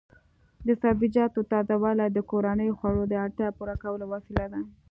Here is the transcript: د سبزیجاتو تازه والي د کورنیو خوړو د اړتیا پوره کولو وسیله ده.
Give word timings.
د 0.67 0.69
سبزیجاتو 0.81 1.39
تازه 1.51 1.75
والي 1.83 2.07
د 2.11 2.19
کورنیو 2.31 2.77
خوړو 2.79 3.03
د 3.07 3.13
اړتیا 3.25 3.47
پوره 3.57 3.75
کولو 3.83 4.05
وسیله 4.13 4.45
ده. 4.53 4.61